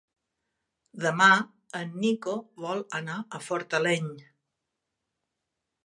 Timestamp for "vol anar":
2.65-3.19